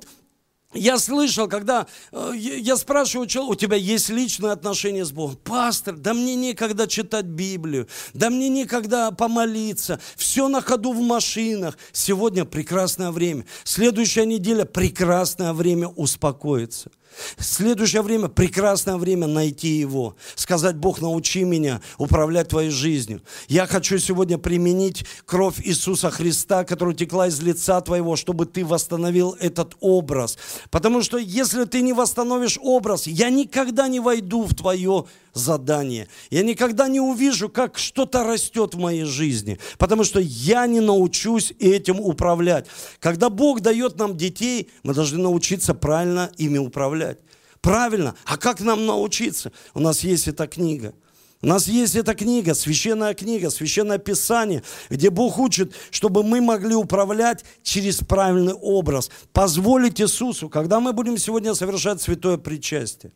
[0.77, 5.37] я слышал, когда э, я спрашиваю, у тебя есть личные отношения с Богом?
[5.37, 11.77] Пастор, да мне некогда читать Библию, да мне некогда помолиться, все на ходу в машинах.
[11.93, 13.45] Сегодня прекрасное время.
[13.65, 16.91] Следующая неделя прекрасное время успокоиться.
[17.39, 20.17] Следующее время, прекрасное время найти Его.
[20.35, 23.23] Сказать, Бог, научи меня управлять твоей жизнью.
[23.49, 29.37] Я хочу сегодня применить кровь Иисуса Христа, которая текла из лица твоего, чтобы ты восстановил
[29.41, 30.39] этот образ.
[30.71, 36.09] Потому что если ты не восстановишь образ, я никогда не войду в твое задание.
[36.31, 41.53] Я никогда не увижу, как что-то растет в моей жизни, потому что я не научусь
[41.61, 42.67] этим управлять.
[42.99, 47.19] Когда Бог дает нам детей, мы должны научиться правильно ими управлять.
[47.61, 48.15] Правильно.
[48.25, 49.53] А как нам научиться?
[49.75, 50.95] У нас есть эта книга.
[51.43, 56.75] У нас есть эта книга, священная книга, священное писание, где Бог учит, чтобы мы могли
[56.75, 59.11] управлять через правильный образ.
[59.33, 63.13] Позволить Иисусу, когда мы будем сегодня совершать святое причастие,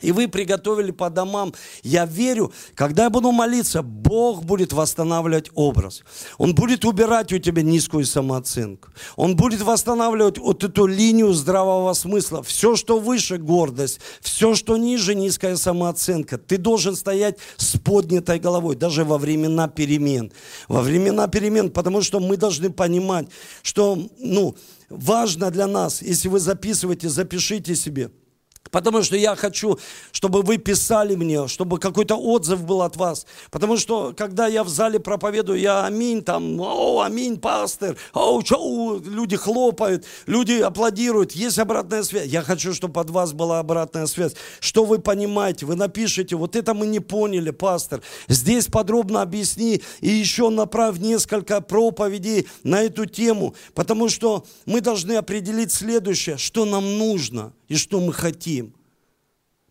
[0.00, 1.54] и вы приготовили по домам.
[1.82, 6.02] Я верю, когда я буду молиться, Бог будет восстанавливать образ.
[6.36, 8.90] Он будет убирать у тебя низкую самооценку.
[9.16, 12.42] Он будет восстанавливать вот эту линию здравого смысла.
[12.42, 16.36] Все, что выше гордость, все, что ниже низкая самооценка.
[16.36, 20.30] Ты должен стоять с поднятой головой, даже во времена перемен.
[20.68, 23.28] Во времена перемен, потому что мы должны понимать,
[23.62, 24.56] что ну,
[24.90, 28.10] важно для нас, если вы записываете, запишите себе–
[28.70, 29.78] Потому что я хочу,
[30.12, 33.26] чтобы вы писали мне, чтобы какой-то отзыв был от вас.
[33.50, 39.00] Потому что, когда я в зале проповедую, я аминь, там, о, аминь, пастор, о, чау,
[39.00, 42.26] люди хлопают, люди аплодируют, есть обратная связь.
[42.26, 44.32] Я хочу, чтобы от вас была обратная связь.
[44.60, 45.66] Что вы понимаете?
[45.66, 48.02] Вы напишите, вот это мы не поняли, пастор.
[48.28, 53.54] Здесь подробно объясни и еще направь несколько проповедей на эту тему.
[53.74, 58.74] Потому что мы должны определить следующее, что нам нужно и что мы хотим.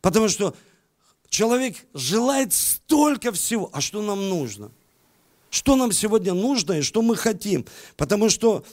[0.01, 0.55] Потому что
[1.29, 4.71] человек желает столько всего, а что нам нужно?
[5.49, 7.65] Что нам сегодня нужно и что мы хотим?
[7.95, 8.65] Потому что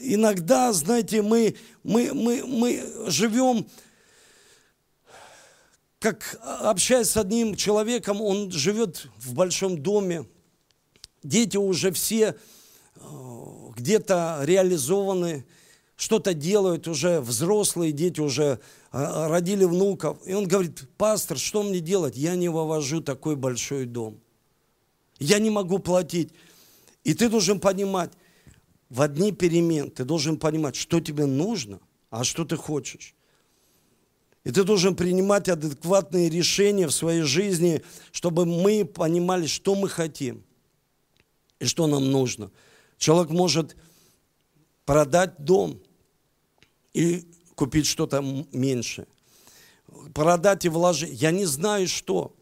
[0.00, 3.66] иногда, знаете, мы, мы, мы, мы живем,
[5.98, 10.26] как общаясь с одним человеком, он живет в большом доме,
[11.22, 12.36] дети уже все
[12.96, 13.00] э,
[13.76, 15.46] где-то реализованы,
[16.04, 18.60] что-то делают уже взрослые дети, уже
[18.92, 20.18] а, родили внуков.
[20.26, 22.14] И он говорит, пастор, что мне делать?
[22.14, 24.20] Я не вывожу такой большой дом.
[25.18, 26.30] Я не могу платить.
[27.04, 28.12] И ты должен понимать,
[28.90, 31.80] в одни перемен ты должен понимать, что тебе нужно,
[32.10, 33.14] а что ты хочешь.
[34.44, 37.82] И ты должен принимать адекватные решения в своей жизни,
[38.12, 40.44] чтобы мы понимали, что мы хотим
[41.60, 42.50] и что нам нужно.
[42.98, 43.74] Человек может
[44.84, 45.80] продать дом
[46.94, 49.06] и купить что-то меньше.
[50.14, 51.20] Продать и вложить.
[51.20, 52.34] Я не знаю, что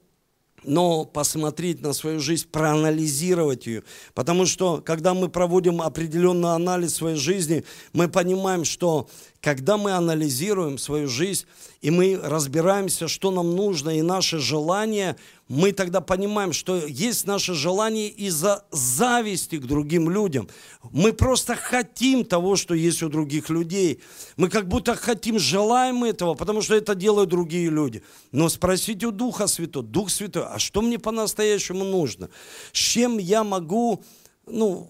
[0.65, 3.83] но посмотреть на свою жизнь, проанализировать ее.
[4.15, 9.09] Потому что, когда мы проводим определенный анализ своей жизни, мы понимаем, что
[9.43, 11.47] когда мы анализируем свою жизнь,
[11.81, 15.17] и мы разбираемся, что нам нужно, и наши желания,
[15.49, 20.49] мы тогда понимаем, что есть наше желание из-за зависти к другим людям.
[20.93, 24.01] Мы просто хотим того, что есть у других людей.
[24.37, 28.05] Мы как будто хотим, желаем этого, потому что это делают другие люди.
[28.31, 32.31] Но спросите у Духа Святого, Дух Святой, а что мне по-настоящему нужно?
[32.73, 34.05] С чем я могу,
[34.47, 34.89] ну,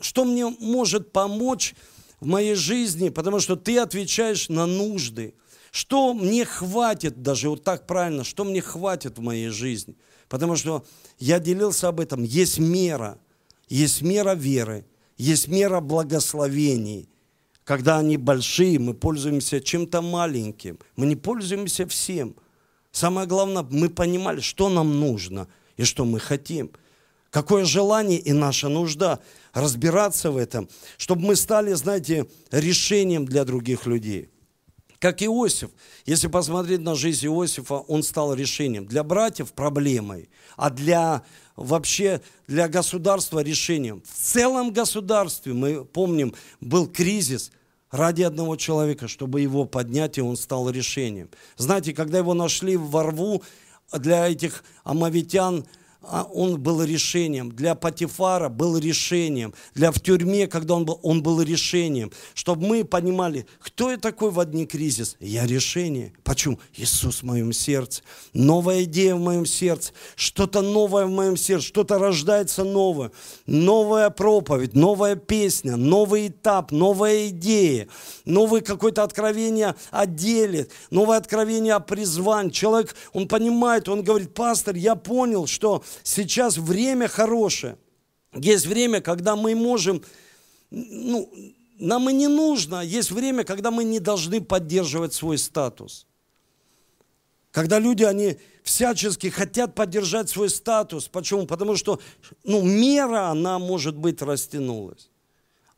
[0.00, 1.74] что мне может помочь
[2.20, 5.34] в моей жизни, потому что ты отвечаешь на нужды.
[5.70, 9.96] Что мне хватит, даже вот так правильно, что мне хватит в моей жизни?
[10.28, 10.84] Потому что
[11.18, 12.22] я делился об этом.
[12.22, 13.18] Есть мера,
[13.68, 14.84] есть мера веры,
[15.16, 17.08] есть мера благословений.
[17.64, 20.78] Когда они большие, мы пользуемся чем-то маленьким.
[20.96, 22.34] Мы не пользуемся всем.
[22.90, 25.46] Самое главное, мы понимали, что нам нужно
[25.76, 26.72] и что мы хотим.
[27.30, 29.20] Какое желание и наша нужда
[29.52, 30.68] разбираться в этом,
[30.98, 34.28] чтобы мы стали, знаете, решением для других людей.
[34.98, 35.70] Как Иосиф.
[36.04, 38.84] Если посмотреть на жизнь Иосифа, он стал решением.
[38.84, 41.22] Для братьев проблемой, а для
[41.56, 44.02] вообще для государства решением.
[44.02, 47.50] В целом государстве, мы помним, был кризис
[47.90, 51.30] ради одного человека, чтобы его поднять, и он стал решением.
[51.56, 53.42] Знаете, когда его нашли во рву,
[53.92, 55.64] для этих амавитян–
[56.02, 57.52] он был решением.
[57.52, 59.52] Для Патифара был решением.
[59.74, 62.10] Для в тюрьме, когда он был, он был решением.
[62.34, 65.16] Чтобы мы понимали, кто я такой в одни кризис?
[65.20, 66.14] Я решение.
[66.24, 66.58] Почему?
[66.74, 68.02] Иисус в моем сердце.
[68.32, 69.92] Новая идея в моем сердце.
[70.16, 71.66] Что-то новое в моем сердце.
[71.66, 73.12] Что-то рождается новое.
[73.46, 77.88] Новая проповедь, новая песня, новый этап, новая идея.
[78.24, 80.68] Новое какое-то откровение о деле.
[80.90, 82.50] Новое откровение о призвании.
[82.50, 87.76] Человек, он понимает, он говорит, пастор, я понял, что сейчас время хорошее.
[88.34, 90.02] Есть время, когда мы можем,
[90.70, 91.32] ну,
[91.78, 96.06] нам и не нужно, есть время, когда мы не должны поддерживать свой статус.
[97.50, 101.08] Когда люди, они всячески хотят поддержать свой статус.
[101.08, 101.46] Почему?
[101.46, 102.00] Потому что
[102.44, 105.10] ну, мера, она, может быть, растянулась.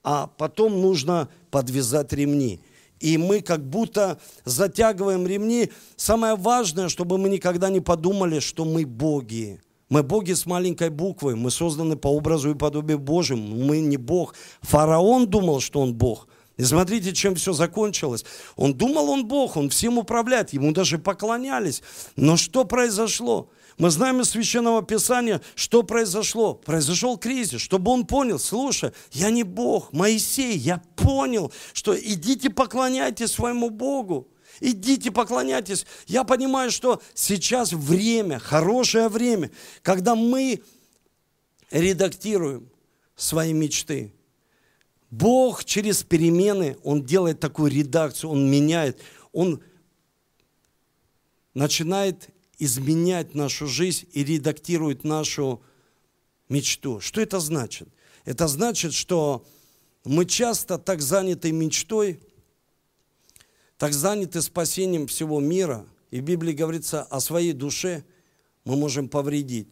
[0.03, 2.61] А потом нужно подвязать ремни.
[3.01, 5.71] И мы как будто затягиваем ремни.
[5.97, 9.61] Самое важное, чтобы мы никогда не подумали, что мы боги
[9.93, 14.35] мы боги с маленькой буквы, мы созданы по образу и подобию Божьим, мы не Бог.
[14.63, 16.29] Фараон думал, что он Бог.
[16.57, 18.25] И смотрите, чем все закончилось.
[18.57, 21.83] Он думал, он Бог, он всем управляет, ему даже поклонялись.
[22.17, 23.51] Но что произошло?
[23.77, 26.55] Мы знаем из Священного Писания, что произошло.
[26.55, 33.33] Произошел кризис, чтобы он понял, слушай, я не Бог, Моисей, я понял, что идите поклоняйтесь
[33.33, 34.32] своему Богу.
[34.61, 35.87] Идите, поклоняйтесь.
[36.07, 39.51] Я понимаю, что сейчас время, хорошее время,
[39.83, 40.63] когда мы
[41.71, 42.69] редактируем
[43.17, 44.13] свои мечты.
[45.11, 48.99] Бог через перемены, Он делает такую редакцию, Он меняет,
[49.33, 49.63] Он
[51.55, 52.29] начинает
[52.59, 55.63] изменять нашу жизнь и редактирует нашу
[56.49, 57.01] мечту.
[57.01, 57.89] Что это значит?
[58.25, 59.45] Это значит, что
[60.05, 62.21] мы часто так заняты мечтой,
[63.83, 68.05] так заняты спасением всего мира, И в Библии говорится о своей душе
[68.65, 69.67] мы можем повредить.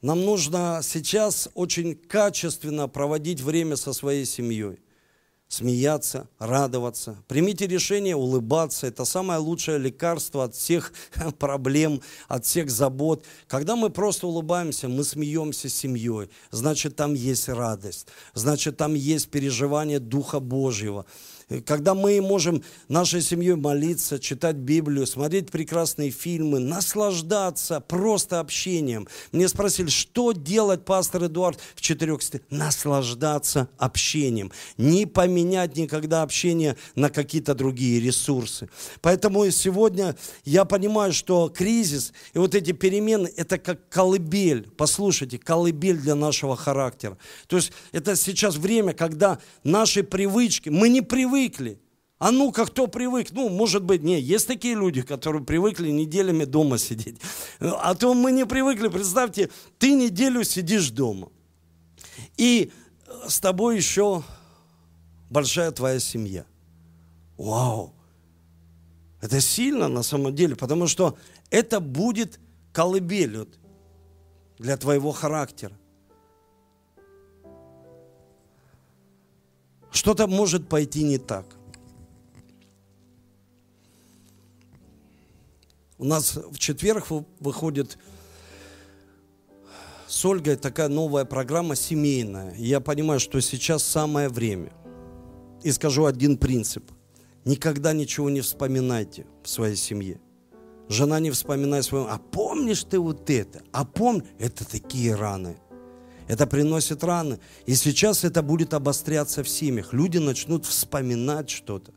[0.00, 4.78] Нам нужно сейчас очень качественно проводить время со своей семьей
[5.48, 7.22] смеяться, радоваться.
[7.28, 8.86] Примите решение улыбаться.
[8.86, 10.92] Это самое лучшее лекарство от всех
[11.38, 13.24] проблем, от всех забот.
[13.46, 16.30] Когда мы просто улыбаемся, мы смеемся с семьей.
[16.50, 18.08] Значит, там есть радость.
[18.34, 21.06] Значит, там есть переживание Духа Божьего
[21.64, 29.06] когда мы можем нашей семьей молиться, читать Библию, смотреть прекрасные фильмы, наслаждаться просто общением.
[29.30, 32.16] Мне спросили, что делать, пастор Эдуард, в четырех?
[32.50, 34.50] Наслаждаться общением.
[34.76, 38.68] Не поменять никогда общение на какие-то другие ресурсы.
[39.00, 44.68] Поэтому сегодня я понимаю, что кризис и вот эти перемены, это как колыбель.
[44.76, 47.18] Послушайте, колыбель для нашего характера.
[47.46, 51.80] То есть это сейчас время, когда наши привычки, мы не привыкли привыкли.
[52.18, 53.32] А ну-ка, кто привык?
[53.32, 57.20] Ну, может быть, не, есть такие люди, которые привыкли неделями дома сидеть.
[57.60, 61.28] А то мы не привыкли, представьте, ты неделю сидишь дома.
[62.38, 62.72] И
[63.28, 64.22] с тобой еще
[65.28, 66.46] большая твоя семья.
[67.36, 67.92] Вау!
[69.20, 71.18] Это сильно на самом деле, потому что
[71.50, 72.40] это будет
[72.72, 73.46] колыбель
[74.58, 75.76] для твоего характера.
[79.96, 81.46] Что-то может пойти не так.
[85.98, 87.06] У нас в четверг
[87.40, 87.98] выходит
[90.06, 92.54] с Ольгой такая новая программа семейная.
[92.56, 94.72] Я понимаю, что сейчас самое время.
[95.62, 96.84] И скажу один принцип.
[97.44, 100.20] Никогда ничего не вспоминайте в своей семье.
[100.88, 103.62] Жена не вспоминай своему, а помнишь ты вот это?
[103.72, 105.56] А помни, это такие раны.
[106.28, 107.38] Это приносит раны.
[107.66, 109.92] И сейчас это будет обостряться в семьях.
[109.92, 111.92] Люди начнут вспоминать что-то.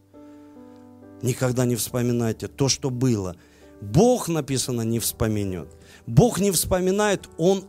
[1.21, 3.35] Никогда не вспоминайте то, что было.
[3.81, 5.69] Бог, написано, не вспоминет.
[6.05, 7.65] Бог не вспоминает, Он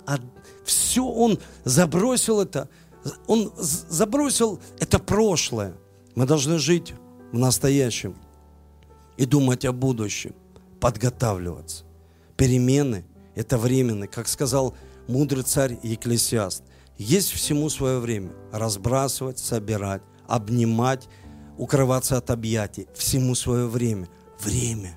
[0.64, 2.68] все, Он забросил это,
[3.26, 5.74] Он забросил это прошлое.
[6.14, 6.94] Мы должны жить
[7.32, 8.16] в настоящем
[9.16, 10.34] и думать о будущем,
[10.80, 11.84] подготавливаться.
[12.36, 13.04] Перемены–
[13.34, 14.08] это временные.
[14.08, 14.74] Как сказал
[15.10, 16.62] мудрый царь и экклесиаст.
[16.96, 18.32] Есть всему свое время.
[18.52, 21.08] Разбрасывать, собирать, обнимать,
[21.58, 22.86] укрываться от объятий.
[22.94, 24.08] Всему свое время.
[24.40, 24.96] Время.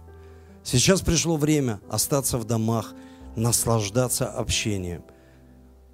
[0.64, 2.94] Сейчас пришло время остаться в домах,
[3.36, 5.04] наслаждаться общением.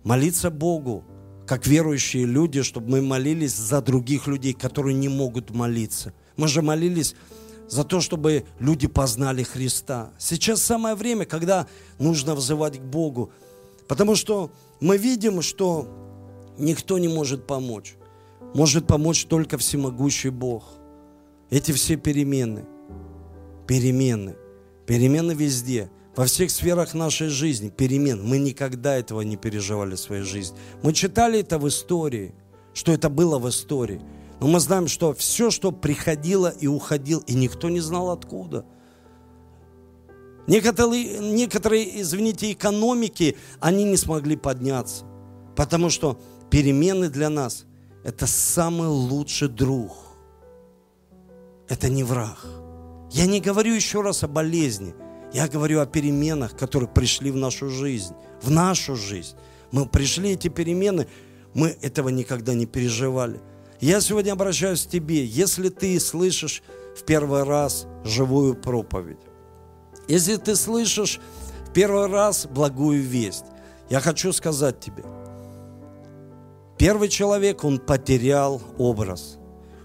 [0.04, 1.04] Молиться Богу,
[1.48, 6.14] как верующие люди, чтобы мы молились за других людей, которые не могут молиться.
[6.38, 7.16] Мы же молились
[7.68, 10.12] за то, чтобы люди познали Христа.
[10.18, 11.68] Сейчас самое время, когда
[11.98, 13.32] нужно взывать к Богу.
[13.90, 15.88] Потому что мы видим, что
[16.60, 17.96] никто не может помочь.
[18.54, 20.64] Может помочь только всемогущий Бог.
[21.50, 22.66] Эти все перемены,
[23.68, 24.36] перемены,
[24.86, 28.24] перемены везде, во всех сферах нашей жизни, перемен.
[28.24, 30.56] Мы никогда этого не переживали в своей жизни.
[30.84, 32.36] Мы читали это в истории,
[32.76, 34.02] что это было в истории.
[34.40, 38.66] Но мы знаем, что все, что приходило и уходило, и никто не знал откуда–
[40.50, 45.06] Некоторые, некоторые, извините, экономики, они не смогли подняться.
[45.56, 46.20] Потому что
[46.50, 47.66] перемены для нас–
[48.04, 49.96] это самый лучший друг.
[51.68, 52.48] Это не враг.
[53.12, 54.96] Я не говорю еще раз о болезни.
[55.34, 58.16] Я говорю о переменах, которые пришли в нашу жизнь.
[58.42, 59.36] В нашу жизнь.
[59.72, 61.08] Мы пришли эти перемены,
[61.54, 63.40] мы этого никогда не переживали.
[63.82, 65.24] Я сегодня обращаюсь к тебе.
[65.24, 66.64] Если ты слышишь
[66.98, 69.20] в первый раз живую проповедь,
[70.10, 71.20] если ты слышишь
[71.72, 73.46] первый раз благую весть,
[73.92, 75.04] я хочу сказать тебе,
[76.80, 79.38] первый человек, он потерял образ.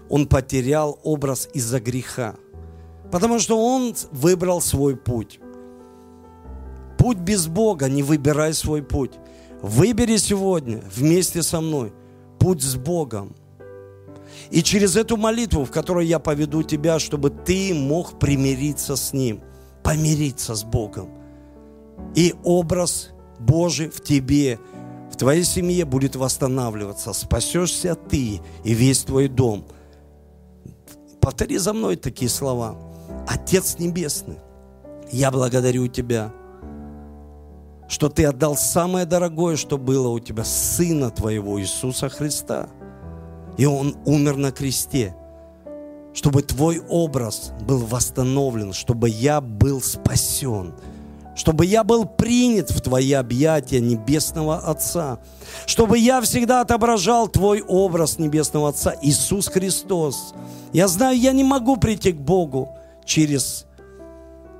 [0.09, 2.35] Он потерял образ из-за греха.
[3.11, 5.39] Потому что он выбрал свой путь.
[6.97, 9.11] Путь без Бога, не выбирай свой путь.
[9.61, 11.93] Выбери сегодня вместе со мной
[12.39, 13.35] путь с Богом.
[14.49, 19.41] И через эту молитву, в которой я поведу тебя, чтобы ты мог примириться с Ним–
[19.85, 21.09] помириться с Богом.
[22.15, 24.59] И образ Божий в тебе,
[25.11, 27.13] в твоей семье будет восстанавливаться.
[27.13, 29.65] Спасешься ты и весь твой дом.
[31.21, 32.75] Повтори за мной такие слова.
[33.27, 34.39] Отец Небесный,
[35.11, 36.33] я благодарю Тебя,
[37.87, 42.69] что Ты отдал самое дорогое, что было у Тебя, Сына Твоего Иисуса Христа.
[43.57, 45.15] И Он умер на кресте–
[46.15, 50.73] чтобы Твой образ был восстановлен, чтобы я был спасен,
[51.35, 55.19] чтобы я был принят в Твои объятия Небесного Отца,
[55.65, 60.33] чтобы я всегда отображал Твой образ Небесного Отца, Иисус Христос.
[60.71, 62.69] Я знаю, я не могу прийти к Богу
[63.03, 63.65] через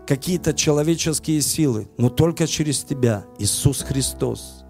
[0.06, 4.66] какие-то человеческие силы, но только через Тебя, Иисус Христос.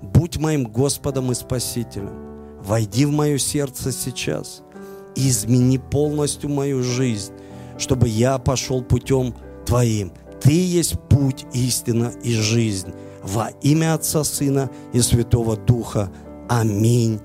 [0.00, 2.62] Будь моим Господом и Спасителем.
[2.62, 4.63] Войди в мое сердце сейчас
[5.16, 7.32] измени полностью мою жизнь,
[7.78, 9.34] чтобы я пошел путем
[9.66, 10.12] Твоим.
[10.40, 12.92] Ты есть путь, истина и жизнь.
[13.22, 16.12] Во имя Отца, Сына и Святого Духа.
[16.48, 17.20] Аминь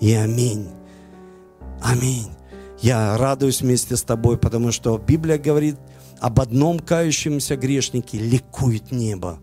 [0.00, 0.68] и аминь.
[1.82, 2.30] Аминь.
[2.80, 5.76] Я радуюсь вместе с тобой, потому что Библия говорит
[6.20, 9.38] об одном кающемся грешнике ликует небо.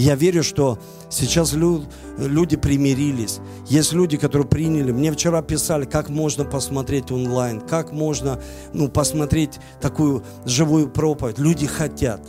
[0.00, 0.78] Я верю, что
[1.10, 3.40] сейчас люди примирились.
[3.66, 4.92] Есть люди, которые приняли.
[4.92, 8.40] Мне вчера писали, как можно посмотреть онлайн, как можно
[8.72, 11.38] ну, посмотреть такую живую проповедь.
[11.38, 12.20] Люди хотят.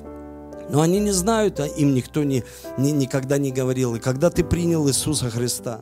[0.69, 2.43] Но они не знают, а им никто не,
[2.77, 3.95] не, никогда не говорил.
[3.95, 5.81] И когда ты принял Иисуса Христа,